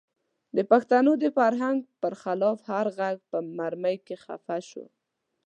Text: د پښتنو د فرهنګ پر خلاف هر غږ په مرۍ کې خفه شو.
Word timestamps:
د 0.55 0.57
پښتنو 0.71 1.11
د 1.23 1.25
فرهنګ 1.37 1.77
پر 2.01 2.13
خلاف 2.21 2.57
هر 2.71 2.85
غږ 2.97 3.17
په 3.31 3.37
مرۍ 3.57 3.97
کې 4.05 4.15
خفه 4.23 4.57
شو. 4.69 4.85